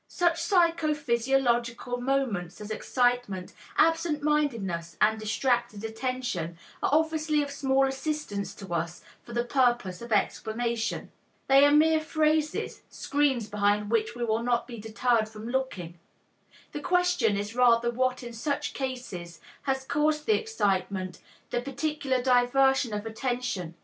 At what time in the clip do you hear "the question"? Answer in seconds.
16.71-17.37